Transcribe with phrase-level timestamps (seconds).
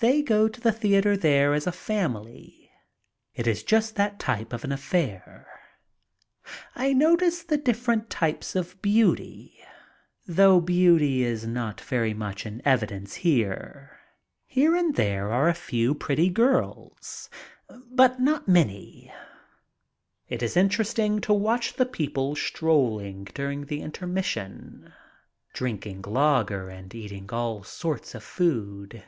[0.00, 2.70] They go to the theater there as a fam ily.
[3.32, 5.46] It is just that type of an affair.
[6.74, 9.58] I notice the different types of beauty,
[10.26, 13.98] though beauty is not very much in evidence here.
[14.44, 17.30] Here and there are a few pretty girls,
[17.70, 19.10] but not many.
[20.28, 24.92] It is interesting to watch the people strolling during the intermission,
[25.54, 29.02] drinking lager and eating all sorts of food.